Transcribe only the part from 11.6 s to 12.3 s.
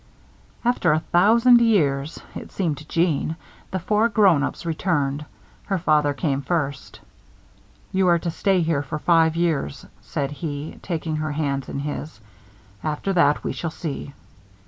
in his.